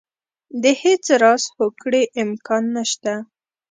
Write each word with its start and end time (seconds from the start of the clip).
د 0.61 0.63
هېڅ 0.81 1.05
راز 1.21 1.43
هوکړې 1.57 2.03
امکان 2.23 2.63
نه 2.75 2.83
شته. 2.91 3.13